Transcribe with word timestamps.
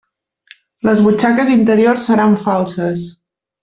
Les 0.89 1.03
butxaques 1.09 1.53
interiors 1.59 2.11
seran 2.13 2.37
falses. 2.49 3.09